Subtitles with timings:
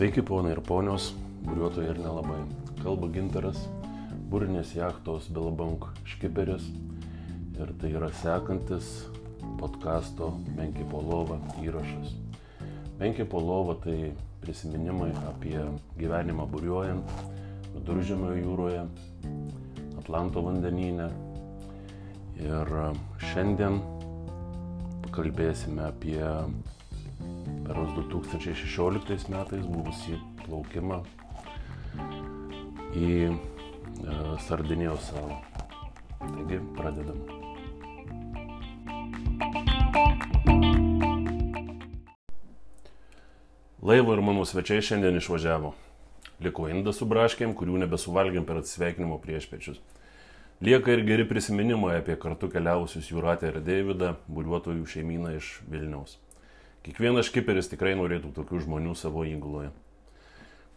[0.00, 1.10] Sveiki, ponai ir ponios,
[1.44, 2.38] buriuotojai ir nelabai.
[2.78, 3.58] Kalba gintaras,
[4.32, 6.70] burinės jachtos Bilabank škiperis
[7.60, 8.88] ir tai yra sekantis
[9.60, 12.14] podkasto Menkė Polova įrašas.
[12.96, 15.60] Menkė Polova tai prisiminimai apie
[16.00, 17.12] gyvenimą buriuojant
[17.74, 18.88] Viduržėmio jūroje,
[20.00, 21.12] Atlanto vandenyne.
[22.40, 22.76] Ir
[23.34, 23.82] šiandien
[25.04, 26.24] pakalbėsime apie
[27.90, 31.00] peros 2016 metais buvusį plaukimą
[32.94, 33.34] į e,
[34.46, 35.38] Sardinijos salą.
[36.20, 37.20] Taigi pradedam.
[43.82, 45.74] Laivo ir mano svečiai šiandien išvažiavo.
[46.40, 49.80] Liko indas su braškėm, kurių nebesuvalgėm per atsisveikinimo priešpečius.
[50.60, 56.18] Lieka ir geri prisiminimai apie kartu keliausius Jūratę ir Deividą, buriuotojų šeimyną iš Vilniaus.
[56.80, 59.68] Kiekvienas škiperis tikrai norėtų tokių žmonių savo įguloje.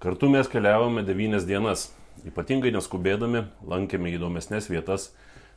[0.03, 1.85] Kartu mes keliavome devynias dienas,
[2.27, 5.13] ypatingai neskubėdami lankėme įdomesnės vietas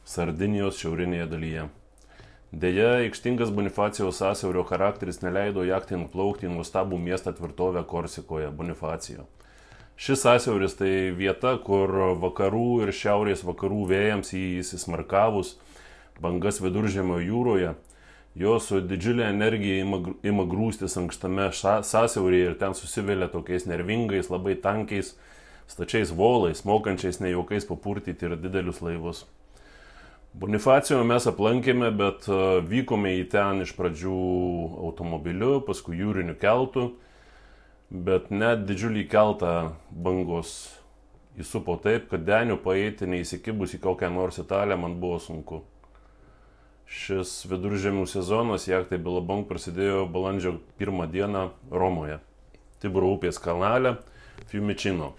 [0.07, 1.65] Sardinijos šiaurinėje dalyje.
[2.55, 9.27] Deja, aikštingas Bonifacijos sąsiaurio charakteris neleido jachtai nuplaukti į nuostabų miestą tvirtovę Korsikoje, Bonifacijo.
[9.98, 11.91] Šis sąsiauris tai vieta, kur
[12.23, 15.57] vakarų ir šiaurės vakarų vėjams įsismarkavus
[16.23, 17.75] bangas viduržėmio jūroje,
[18.37, 25.15] jos su didžiulė energija ima, grūstis ankštame sąsiauryje ir ten susivėlė tokiais nervingais, labai tankiais,
[25.70, 29.25] stačiais volais, mokančiais ne jaukais papurtyti ir didelius laivus.
[30.37, 34.17] Bonifacijo mes aplankėme, bet e, vykome į ten iš pradžių
[34.84, 36.91] automobiliu, paskui jūriniu keltu,
[37.89, 39.55] bet net didžiulį keltą
[39.89, 40.53] bangos
[41.41, 45.62] įsupo taip, kad denių paeiti neįsikibus į kokią nors Italiją man buvo sunku.
[46.87, 52.20] Šis viduržėmių sezonas jachtai Bilabong prasidėjo balandžio pirmą dieną Romoje,
[52.79, 53.97] Tibro upės kanale
[54.53, 55.14] Fiumicino.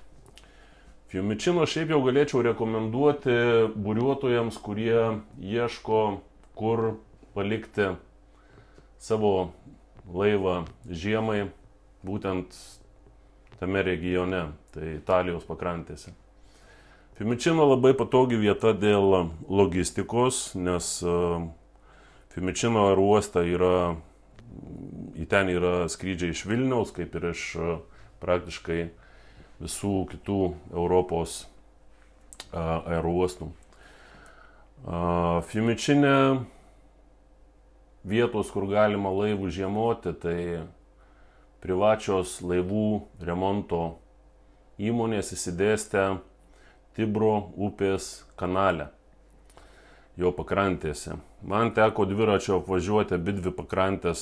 [1.12, 3.36] Fiumicino šiaip jau galėčiau rekomenduoti
[3.76, 6.02] buriuotojams, kurie ieško,
[6.56, 6.98] kur
[7.36, 7.94] palikti
[9.00, 9.52] savo
[10.08, 11.50] laivą žiemai,
[12.08, 12.56] būtent
[13.60, 16.16] tame regione, tai Italijos pakrantėse.
[17.18, 20.92] Fiumicino labai patogi vieta dėl logistikos, nes
[22.38, 23.98] e, Fiumicino aerouosta yra,
[25.18, 27.78] į ten yra skrydžiai iš Vilniaus, kaip ir iš e,
[28.22, 28.82] praktiškai
[29.58, 31.48] visų kitų Europos
[32.54, 33.50] aerouostų.
[35.50, 36.46] Fiumičinė
[38.06, 40.38] vietos, kur galima laivų žiemoti, tai
[41.66, 43.98] privačios laivų remonto
[44.78, 46.06] įmonės įsidėstę
[46.94, 48.92] Tibro upės kanale,
[50.18, 51.16] jo pakrantėse.
[51.46, 54.22] Man teko dviračio apvažiuoti abi dvi pakrantės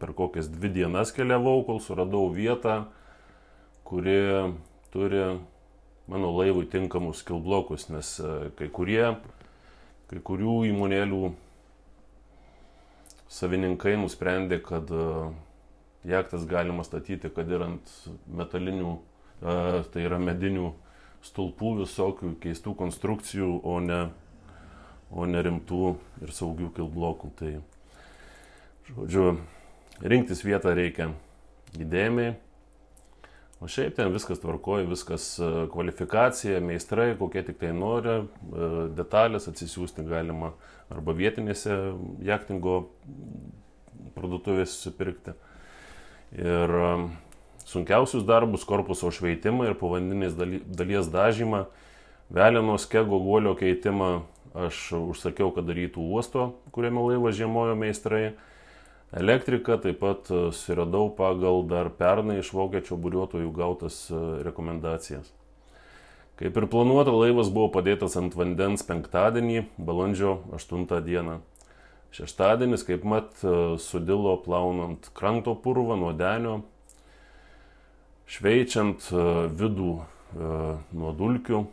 [0.00, 2.84] per kokias dvi dienas keliavau, kol suradau vietą,
[3.84, 4.20] kuri
[4.94, 5.24] turi
[6.10, 9.04] mano laivui tinkamus kilblokus, nes e, kai kurie,
[10.10, 11.20] kai kurių įmonėlių
[13.30, 15.04] savininkai nusprendė, kad e,
[16.10, 17.92] jachtas galima statyti, kad ir ant
[18.26, 19.54] metalinių, e,
[19.94, 20.72] tai yra medinių
[21.30, 24.00] stulpų visokių keistų konstrukcijų, o ne,
[25.10, 25.94] o ne rimtų
[26.24, 27.32] ir saugių kilblokų.
[27.38, 27.54] Tai,
[28.92, 29.26] žodžiu,
[30.02, 31.10] rinktis vietą reikia
[31.78, 32.36] įdėmiai
[33.60, 39.50] O šiaip ten viskas tvarkoja, viskas e, kvalifikacija, meistrai, kokie tik tai nori, e, detalės
[39.50, 40.54] atsisiųsti galima
[40.88, 41.76] arba vietinėse
[42.24, 42.78] jachtingo
[44.14, 45.34] parduotuvėse susipirkti.
[46.40, 46.88] Ir e,
[47.68, 51.66] sunkiausius darbus, korpuso šveitimą ir povandeninės dalies dažymą,
[52.30, 54.22] velino skego guolio keitimą
[54.54, 58.30] aš užsakiau, kad darytų uosto, kuriame laivas žiemojo meistrai
[59.10, 65.32] Elektrika taip pat e, susiradau pagal dar pernai iš vokiečio buriuotojų gautas e, rekomendacijas.
[66.38, 71.40] Kaip ir planuota, laivas buvo padėtas ant vandens penktadienį, balandžio 8 dieną.
[72.14, 76.60] Šeštadienis, kaip mat, e, sudilo plaunant kranto purvą nuo denio,
[78.30, 79.10] šveičiant
[79.58, 79.92] vidų
[80.94, 81.64] nuo dulkių,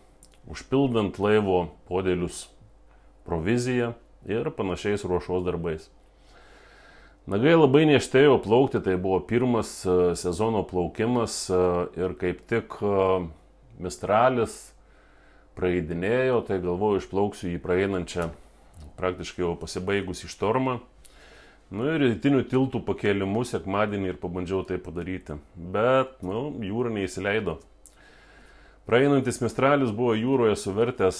[0.52, 2.46] užpildant laivo podėlius
[3.28, 3.94] proviziją
[4.28, 5.90] ir panašiais ruošos darbais.
[7.28, 11.58] Nagai labai neštėjo plaukti, tai buvo pirmas e, sezono plaukimas e,
[12.00, 12.92] ir kaip tik e,
[13.84, 14.56] Mistralis
[15.60, 18.30] praeidinėjo, tai galvoju išplauksiu į praeinančią
[18.98, 20.78] praktiškai jau pasibaigusi štormą.
[21.68, 25.36] Nu ir rytinių tiltų pakėlimu sekmadienį ir pabandžiau tai padaryti.
[25.60, 27.58] Bet, nu, jūra neįsileido.
[28.88, 31.18] Praeinantis mistralis buvo jūroje suvertęs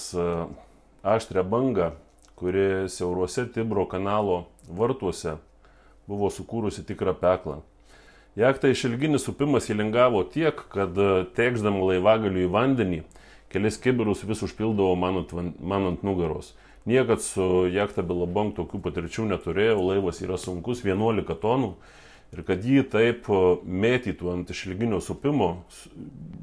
[1.04, 1.90] aštrę bangą,
[2.38, 5.34] kuri siauruose Tibro kanalo vartuose
[6.08, 7.58] buvo sukūrusi tikrą peklą.
[8.38, 13.02] Jachta išilginis upimas įlingavo tiek, kad e, tekždama laivagaliu į vandenį,
[13.52, 16.54] kelis kibirus vis užpildavo man ant, man ant nugaros.
[16.88, 21.74] Niekad su jachta Bilabong tokių patirčių neturėjau, laivas yra sunkus, 11 tonų.
[22.36, 23.28] Ir kad jį taip
[23.64, 25.64] mėtytų ant išilginio supimo,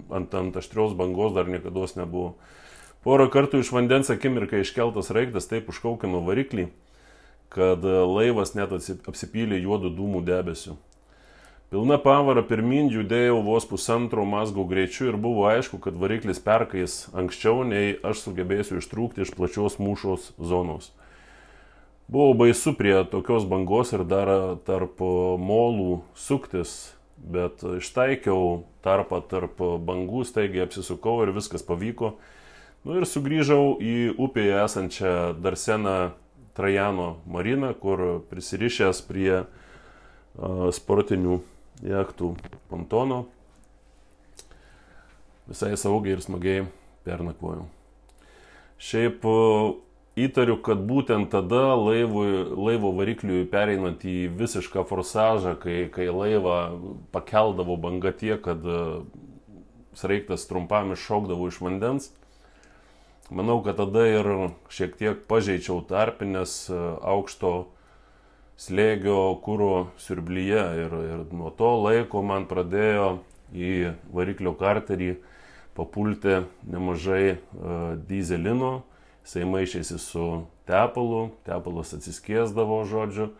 [0.09, 2.33] ant, ant aštrios bangos dar niekada nebuvo.
[3.05, 6.71] Porą kartų iš vandens akimirką iškeltas raiktas taip užkaukino variklį,
[7.53, 10.73] kad e, laivas net apsipylė juodų dūmų debesių.
[11.69, 17.61] Pilna pavara pirmin judėjau vos pusantro mazgo greičiu ir buvo aišku, kad variklis perkais anksčiau,
[17.61, 20.89] nei aš sugebėsiu ištrūkti iš plačios mūšos zonos.
[22.07, 24.29] Buvo baisu prie tokios bangos ir dar
[24.67, 24.99] tarp
[25.41, 32.13] molų suktis, bet ištaikiau tarpą tarp bangų, staigiai apsisukau ir viskas pavyko.
[32.85, 36.13] Nu ir sugrįžau į upėje esančią Darseną
[36.53, 39.41] Trajano mariną, kur prisirišęs prie
[40.77, 41.39] sportinių
[41.89, 42.35] jachtų
[42.69, 43.23] pontono.
[45.49, 46.67] Visai saugiai ir smagiai
[47.07, 47.65] pernakvojau.
[48.77, 49.25] Šiaip
[50.15, 56.59] įtariu, kad būtent tada laivui, laivo varikliui pereinant į visišką forsažą, kai, kai laivą
[57.15, 58.81] pakeldavo banga tiek, kad e,
[59.95, 62.09] sraigtas trumpam iššokdavo iš vandens,
[63.29, 64.31] manau, kad tada ir
[64.71, 67.55] šiek tiek pažeičiau tarpinės e, aukšto
[68.55, 73.17] slėgio kūro siurblyje ir, ir nuo to laiko man pradėjo
[73.51, 75.17] į variklio karterį
[75.75, 78.85] papulti nemažai uh, dizelino,
[79.25, 83.31] jisai maišėsi su tepalu, tepalas atsiskiesdavo žodžiu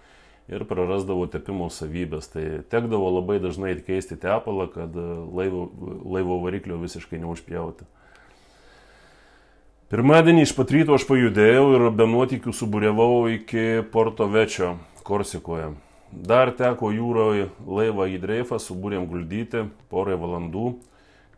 [0.50, 2.30] ir prarasdavo tepimo savybės.
[2.34, 5.06] Tai tekdavo labai dažnai keisti tepalą, kad e,
[5.38, 5.70] laivo,
[6.06, 7.88] laivo variklio visiškai neužpjauti.
[9.94, 15.76] Pirmadienį iš pat ryto aš pajudėjau ir be nuotykių suburiavau iki Porto Večio, Korsikoje.
[16.10, 20.78] Dar teko jūroje laivą į dreifą, subūrėm guldyti porai valandų,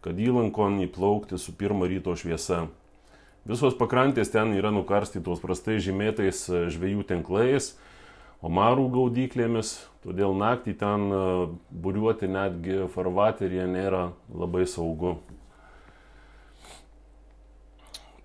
[0.03, 2.67] kad įlankon įplaukti su pirmą ryto šviesa.
[3.47, 6.41] Visos pakrantės ten yra nukarstytos prastai žymėtais
[6.73, 7.69] žvėjų tinklais,
[8.43, 9.69] omarų gaudyklėmis,
[10.03, 11.19] todėl naktį ten e,
[11.71, 15.13] būriuoti netgi farvateryje nėra labai saugu.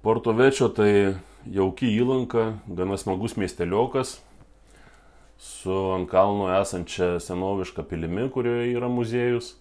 [0.02, 1.14] Porto Večio tai
[1.46, 4.16] jauki įlanka, gana smagus miesteliokas,
[5.38, 9.52] su ant kalno esančia senoviška pilimi, kurioje yra muziejus.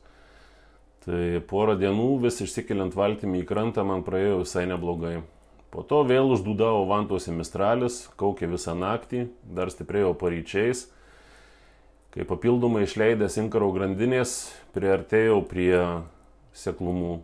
[1.05, 5.19] Tai porą dienų vis išsikeliant valtimi į krantą man praėjo visai neblogai.
[5.71, 10.89] Po to vėl uždūdavo vantuose mistralis, kaukė visą naktį, dar stiprėjo paryčiais.
[12.11, 15.71] Kai papildomai išleidęs inkaro grandinės, priartėjau prie
[16.59, 17.21] seklumų.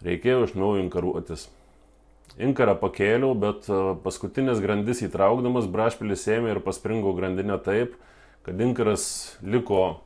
[0.00, 1.50] Reikėjo iš naujo inkaruotis.
[2.40, 7.98] Inkarą pakėliau, bet e, paskutinės grandis įtraukdamas brašpilis ėmė ir paspringo grandinę taip,
[8.46, 9.04] kad inkaras
[9.44, 9.98] liko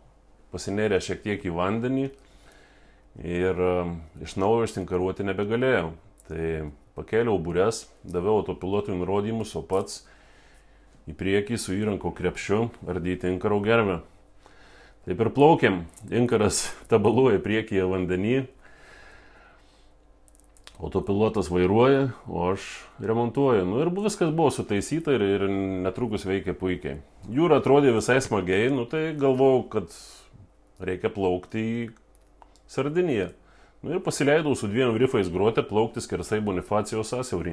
[0.51, 2.09] pasinėrę šiek tiek į vandenį
[3.23, 3.75] ir e,
[4.27, 5.93] iš naujo ištinkaruoti nebegalėjau.
[6.27, 6.49] Tai
[6.99, 10.03] pakėliau būres, daviau autopilotui nurodymus, o pats
[11.11, 14.01] į priekį su įranko krepšiu ardyti inkaro gervę.
[15.05, 18.37] Taip ir plaukiam, inkaras tabaluoja priekyje vandenį,
[20.81, 22.65] autopilotas vairuoja, o aš
[23.03, 23.67] remontuoju.
[23.69, 25.47] Nu ir viskas buvo sutaisyta ir, ir
[25.85, 26.99] netrukus veikia puikiai.
[27.31, 29.95] Jūra atrodė visai smagiai, nu tai galvojau, kad
[30.85, 31.85] reikia plaukti į
[32.71, 33.31] Sardiniją.
[33.85, 37.51] Nu ir pasileidau su dviem rifais gruotę plaukti skersai Bonifacijos sąsiaurį.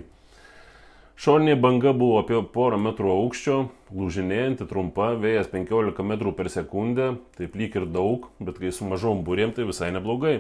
[1.20, 3.58] Šoninė banga buvo apie porą metrų aukščio,
[3.92, 9.26] lūžinėjanti trumpa, vėjas 15 metrų per sekundę, taip lyg ir daug, bet kai su mažom
[9.28, 10.38] burėm tai visai neblogai.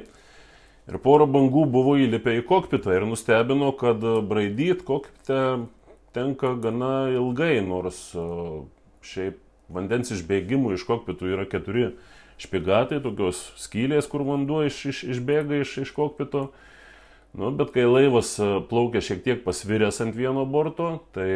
[0.87, 3.99] Ir poro bangų buvo įlipę į kokpitą ir nustebino, kad
[4.31, 5.41] braidyt kokpite
[6.15, 7.99] tenka gana ilgai, nors
[9.11, 11.89] šiaip vandens išbėgimų iš kokpitų yra keturi
[12.41, 16.49] špigatai, tokios skylės, kur vanduo iš, iš, išbėga iš, iš kokpito.
[17.37, 18.33] Nu, bet kai laivas
[18.67, 21.29] plaukia šiek tiek pasviręs ant vieno borto, tai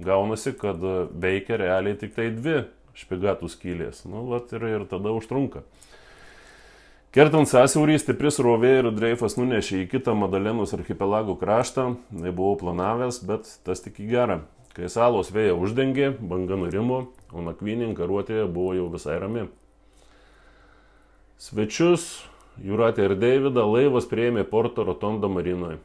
[0.00, 2.62] gaunasi, kad veikia realiai tik tai dvi
[3.00, 4.04] špigatų skylės.
[4.06, 5.64] Nu, vat, ir, ir tada užtrunka.
[7.10, 13.18] Kertant sąsiaurį, stipri srovė ir dreifas nunešė į kitą Madalenos archipelago kraštą, tai buvau planavęs,
[13.26, 14.36] bet tas tik į gerą.
[14.76, 17.00] Kai salos vėja uždengė, banga nurimo,
[17.34, 19.48] o nakvynė karuotėje buvo jau visai rami.
[21.40, 22.02] Svečius,
[22.60, 25.78] Juratė ir Deividą laivas prieėmė Porto Rotondo marinoje.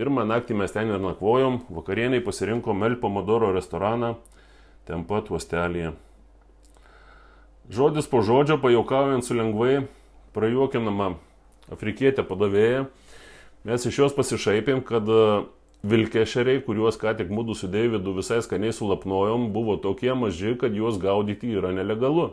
[0.00, 4.14] Pirmą naktį mes ten ir nakvojom, vakarieniai pasirinkom El Pomodoro restoraną,
[4.88, 5.90] ten pat uostelėje.
[7.68, 9.82] Žodis po žodžio, pajokaujant su lengvai
[10.32, 11.10] prajuokinama
[11.76, 12.86] afrikietė padavėja.
[13.68, 15.26] Mes iš jos pasišaipėm, kad e,
[15.92, 20.96] vilkešeriai, kuriuos ką tik mūdu su Deividu visai skaniai sulapnojom, buvo tokie maži, kad juos
[20.96, 22.30] gaudyti yra nelegalu.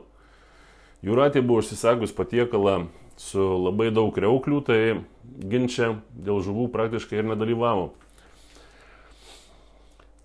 [1.05, 2.89] Jūratė buvo užsisakus patiekalą
[3.19, 4.79] su labai daug reuklių, tai
[5.23, 7.91] ginčia dėl žuvų praktiškai ir nedalyvavo.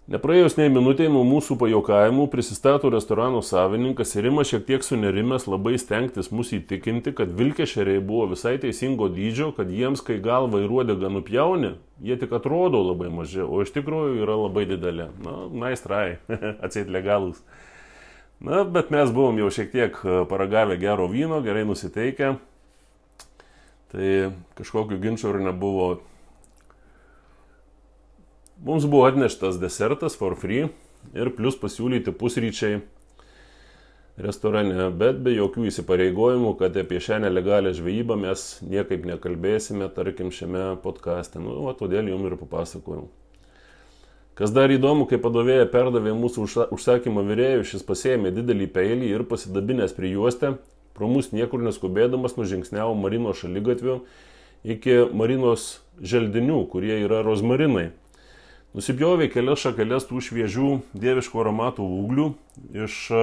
[0.04, 5.78] Nepraėjus nei minutėje nuo mūsų pajokavimų prisistato restorano savininkas ir ima šiek tiek sunerimęs labai
[5.80, 11.08] stengtis mus įtikinti, kad vilkešeriai buvo visai teisingo dydžio, kad jiems, kai galva į ruodegą
[11.14, 15.08] nupjauni, jie tik atrodo labai maži, o iš tikrųjų yra labai didelė.
[15.24, 16.18] Na, naistrai,
[16.66, 17.40] atseit legalus.
[18.44, 22.34] Na, bet mes buvom jau šiek tiek e, paragavę gero vyno, gerai nusiteikę.
[23.94, 24.10] Tai
[24.58, 25.94] kažkokiu ginčiu ir nebuvo
[28.64, 30.68] Mums buvo atneštas desertas for free
[31.12, 32.78] ir plus pasiūlyti pusryčiai
[34.24, 40.78] restorane, bet be jokių įsipareigojimų, kad apie šią nelegalę žvejybą mes niekaip nekalbėsime, tarkim, šiame
[40.84, 41.42] podkastė.
[41.42, 43.08] Nu, o todėl jums ir papasakojau.
[44.34, 49.94] Kas dar įdomu, kai padovėja perdavė mūsų užsakymą vyrėjų, šis pasėmė didelį peilį ir pasidabinęs
[49.94, 50.56] prie juostę,
[50.94, 54.00] pro mus niekur neskubėdamas nužingsniavo Marino šalygatviu
[54.64, 57.92] iki Marinos želdinių, kurie yra rozmarinai.
[58.74, 62.24] Nusipjovė kelias šakelės tų šviežių dieviško aromatų ūglių
[62.82, 63.20] iš e,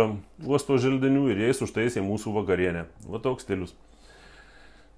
[0.47, 2.85] uosto želdinių ir jais užtaisė mūsų vakarienę.
[3.03, 3.75] Va toks stilius.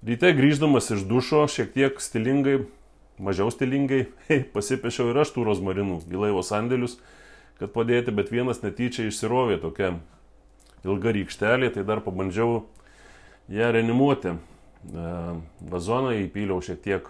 [0.06, 2.60] Ryte grįždamas iš dušo, šiek tiek stilingai,
[3.18, 6.98] mažiau stilingai, hei, pasipešiau ir aš tų rozmarinų į laivo sandėlius,
[7.60, 9.94] kad padėti, bet vienas netyčia išsirovė tokia
[10.84, 12.64] ilga rykštelė, tai dar pabandžiau
[13.52, 14.34] ją reanimuoti.
[14.34, 15.10] E,
[15.70, 17.08] vazoną įpyliau šiek tiek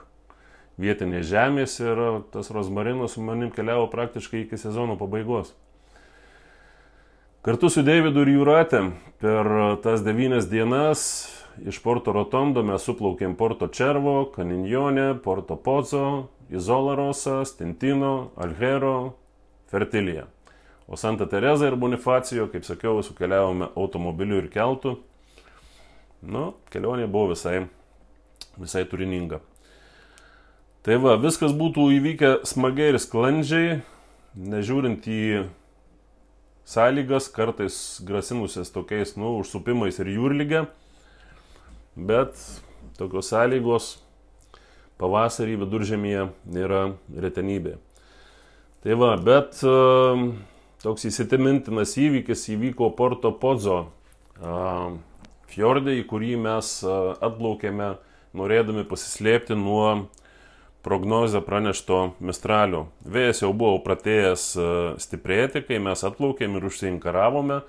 [0.78, 2.00] vietinės žemės ir
[2.34, 5.54] tas rozmarinas su manim keliavo praktiškai iki sezono pabaigos.
[7.44, 8.80] Kartu su Davidu ir Jūratė
[9.20, 9.50] per
[9.84, 11.02] tas devynias dienas
[11.62, 19.14] iš Porto Rotondo mes suplaukėm Porto Červo, Kaninjonė, Porto Pozo, Izola Rosa, Stintino, Alhero,
[19.70, 20.26] Fertilija.
[20.86, 24.98] O Santa Teresa ir Bonifacijo, kaip sakiau, sukeliavome automobiliu ir keltu.
[26.24, 27.64] Nu, kelionė buvo visai,
[28.60, 29.40] visai turininga.
[30.84, 33.68] Tai va, viskas būtų įvykę smagiai ir sklandžiai,
[34.36, 35.22] nežiūrint į
[36.68, 40.66] sąlygas, kartais grasinusias tokiais, nu, užsupimais ir jūrlygė,
[41.96, 42.38] bet
[42.98, 43.88] tokios sąlygos
[45.00, 47.76] pavasarį viduržemėje nėra retenybė.
[48.84, 50.26] Tai va, bet uh,
[50.84, 54.96] toks įsitimintinas įvykis įvyko Porto Pozo uh,
[55.50, 57.94] fjorde, į kurį mes uh, atplaukėme
[58.34, 60.10] norėdami pasislėpti nuo
[60.84, 62.88] prognozę pranešto Mistralio.
[63.08, 64.66] Vėjas jau buvo pratėjęs e,
[65.00, 67.62] stiprėti, kai mes atplaukėm ir užsiinkaravome.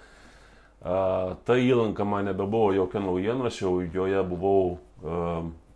[0.86, 4.76] Ta įlanka man nebebuvo jokia naujiena, aš jau joje buvau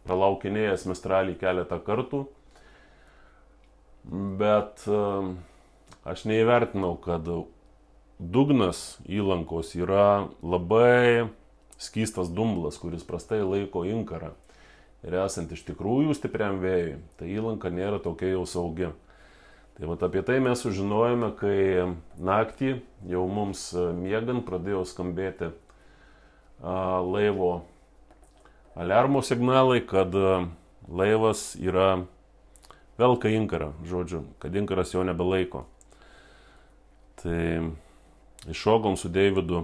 [0.05, 2.27] pralaukinėjęs Mistralį keletą kartų.
[4.37, 4.85] Bet
[6.05, 7.25] aš neįvertinau, kad
[8.19, 11.29] dugnas įlankos yra labai
[11.81, 14.35] skystas dumblas, kuris prastai laiko inkarą
[15.05, 18.89] ir esant iš tikrųjų stipriam vėjui, tai įlanka nėra tokia jau saugi.
[19.79, 21.87] Tai vat apie tai mes sužinojome, kai
[22.19, 22.73] naktį
[23.07, 25.53] jau mums miegant pradėjo skambėti
[26.59, 27.61] laivo
[28.75, 30.49] alarmo signalai, kad a,
[30.91, 32.03] laivas yra
[32.99, 35.63] velka inkarą, žodžiu, kad inkaras jo nebelaiko.
[37.23, 37.71] Tai
[38.51, 39.63] iššokom su Deividu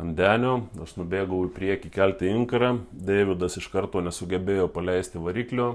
[0.00, 5.74] ant denio, aš nubėgau į priekį kelti inkarą, Davidas iš karto nesugebėjo paleisti variklio,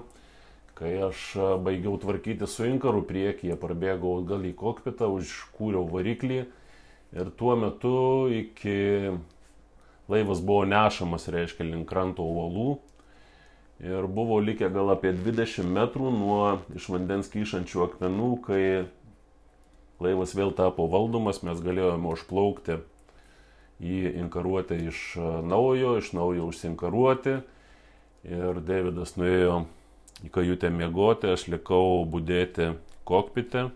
[0.78, 1.32] kai aš
[1.66, 6.44] baigiau tvarkyti su inkaru priekyje, prabėgau gal į kokpitą, užkūriau variklį
[7.18, 7.96] ir tuo metu
[8.34, 8.78] iki
[10.12, 12.78] laivas buvo nešamas, reiškia, link kranto uolų
[13.84, 16.44] ir buvo likę gal apie 20 metrų nuo
[16.78, 18.64] iš vandens kyšančių akmenų, kai
[20.04, 22.80] laivas vėl tapo valdomas, mes galėjome užplaukti
[23.84, 27.40] jį inkaruoti iš e, naujo, iš naujo užsinkaruoti.
[28.28, 29.68] Ir Davidas nuėjo
[30.34, 32.74] kajutę miegoti, aš likau būdėti
[33.08, 33.70] kokpite.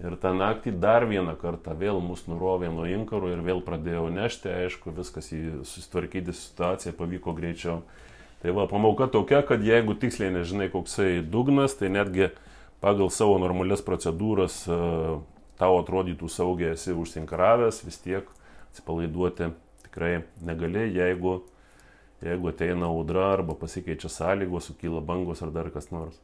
[0.00, 4.48] Ir tą naktį dar vieną kartą vėl mus nurovė nuo inkarų ir vėl pradėjau nešti,
[4.64, 7.82] aišku, viskas į susitvarkyti situaciją pavyko greičiau.
[8.42, 12.32] Tai va, pamoka tokia, kad jeigu tiksliai nežinai, koksai dugnas, tai netgi
[12.82, 14.78] pagal savo normalias procedūras e,
[15.60, 18.26] tau atrodytų saugiai esi užsinkaravęs, vis tiek
[18.72, 19.52] atsipalaiduoti
[19.84, 21.42] tikrai negali, jeigu,
[22.22, 26.20] jeigu ateina audra arba pasikeičia sąlygos, sukyla bangos ar dar kas nors.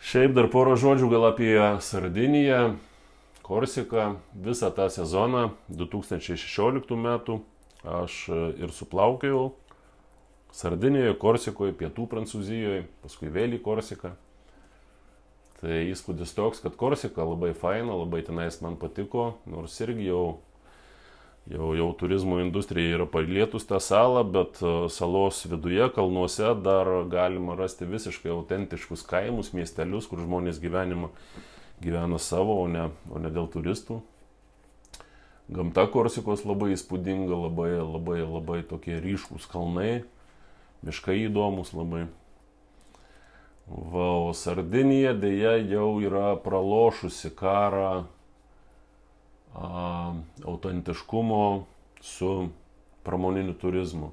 [0.00, 2.76] Šiaip dar porą žodžių gal apie Sardiniją,
[3.44, 4.14] Korsiką.
[4.32, 7.40] Visą tą sezoną 2016 metų
[7.84, 8.22] aš
[8.60, 9.50] ir suplaukėjau
[10.56, 14.14] Sardinijoje, Korsikoje, Pietų Prancūzijoje, paskui vėl į Korsiką.
[15.60, 20.22] Tai įspūdis toks, kad Korsika labai faina, labai tenais man patiko, nors irgi jau
[21.50, 27.56] jau, jau turizmo industrija yra palietus tą salą, bet e, salos viduje, kalnuose dar galima
[27.58, 31.10] rasti visiškai autentiškus kaimus, miestelius, kur žmonės gyvenimą
[31.82, 34.00] gyvena savo, o ne, o ne dėl turistų.
[35.50, 40.04] Gamta Korsikos labai įspūdinga, labai, labai, labai tokie ryškus kalnai,
[40.86, 42.04] miškai įdomus labai.
[43.70, 48.04] Va, o Sardinija dėja jau yra pralošusi karą
[49.54, 51.66] autentiškumo
[52.00, 52.48] su
[53.02, 54.12] pramoniniu turizmu.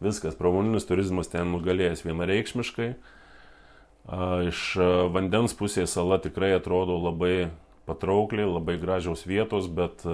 [0.00, 2.90] Viskas, pramoninis turizmas ten nugalėjęs vienareikšmiškai.
[4.50, 4.64] Iš
[5.14, 7.48] vandens pusės sala tikrai atrodo labai
[7.88, 10.04] patraukliai, labai gražios vietos, bet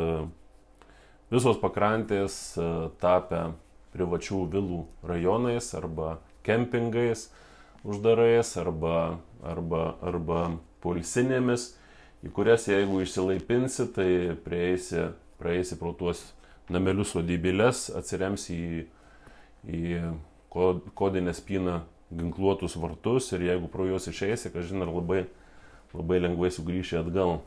[1.33, 2.39] visos pakrantės
[3.03, 3.51] tapę
[3.95, 7.31] privačių vilų rajonais arba kempingais
[7.83, 10.45] uždarais arba, arba, arba
[10.85, 11.73] polisinėmis
[12.27, 14.11] į kurias jeigu išsilaipinsi, tai
[14.45, 15.09] prieisi,
[15.41, 16.23] praeisi pro tuos
[16.71, 18.83] namelius sodybėlės, atsiremsi į,
[19.67, 19.81] į
[20.99, 25.25] kodinę spyną ginkluotus vartus ir jeigu pro juos išeisi, kažin ar labai,
[25.95, 27.41] labai lengvai sugrįši atgal.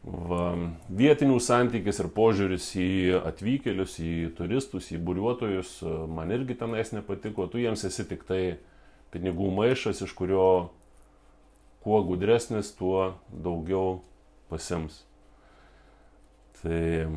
[0.00, 0.54] Va,
[0.96, 5.74] vietinių santykis ir požiūris į atvykėlius, į turistus, į buriuotojus
[6.08, 8.42] man irgi tenais nepatiko, tu jiems esi tik tai
[9.12, 10.70] pinigų maišas, iš kurio
[11.80, 14.00] kuo gudresnis, tuo daugiau
[14.50, 15.04] pasims.
[16.60, 17.08] Tai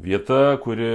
[0.00, 0.90] vieta, kuri,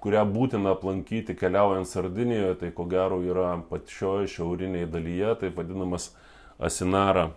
[0.00, 6.12] kurią būtina aplankyti keliaujant Sardinijoje, tai ko gero yra pačioje šiaurinėje dalyje, tai vadinamas
[6.58, 7.28] Asinara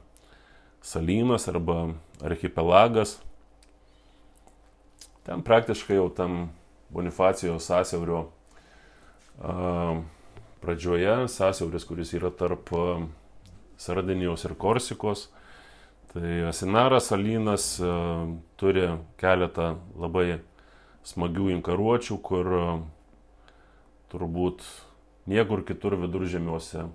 [0.81, 1.91] salynas arba
[2.23, 3.19] archipelagas.
[5.27, 6.49] Ten praktiškai jau tam
[6.91, 8.23] Bonifacijos sąsiaurio
[9.39, 10.01] uh,
[10.61, 13.07] pradžioje, sąsiauris, kuris yra tarp e,
[13.81, 15.29] Sardinijos ir Korsikos.
[16.13, 17.91] Tai Asinaras salynas e,
[18.61, 18.87] turi
[19.17, 20.41] keletą labai
[21.07, 22.65] smagių inkaruočių, kur e,
[24.13, 24.65] turbūt
[25.31, 26.85] niekur kitur viduržėmiuose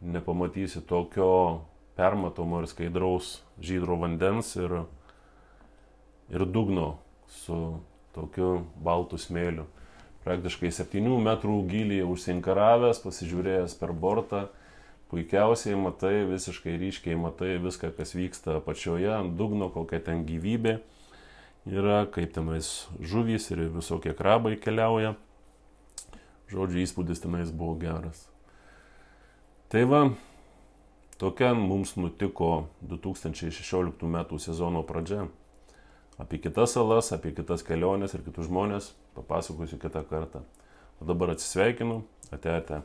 [0.00, 1.64] nepamatysi tokio
[1.98, 4.84] permatomo ir skaidraus žydro vandens ir,
[6.30, 6.92] ir dugno
[7.40, 7.58] su
[8.14, 9.66] tokiu baltu smėliu
[10.26, 14.46] praktiškai 7 metrų gilį užsinkaravęs, pasižiūrėjęs per bortą,
[15.12, 20.78] puikiausiai matai, visiškai ryškiai matai viską, kas vyksta apačioje, ant dugno, kokia ten gyvybė
[21.68, 25.14] yra, kaip tenais žuvys ir visokie krabai keliauja.
[26.48, 28.22] Žodžiu, įspūdis tenais buvo geras.
[29.68, 29.98] Tai va,
[31.20, 34.22] tokia mums nutiko 2016 m.
[34.40, 35.26] sezono pradžia.
[36.18, 40.42] Apie kitas salas, apie kitas keliones ir kitus žmonės papasakosiu kitą kartą.
[40.98, 42.00] O dabar atsisveikinu,
[42.34, 42.80] ate ate.